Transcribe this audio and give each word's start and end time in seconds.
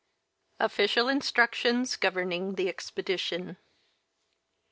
OFFICIAL 0.59 1.09
INSTRUCTIONS 1.09 1.95
GOVERNING 1.95 2.55
THE 2.55 2.67
EXPEDITION. 2.69 3.57